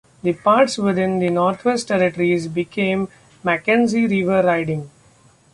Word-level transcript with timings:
The 0.23 0.33
parts 0.33 0.79
within 0.79 1.19
the 1.19 1.29
Northwest 1.29 1.89
Territories 1.89 2.47
became 2.47 3.07
Mackenzie 3.43 4.07
River 4.07 4.41
riding. 4.41 4.89